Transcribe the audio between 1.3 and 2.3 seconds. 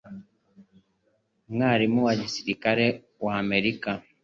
Umwarimu wa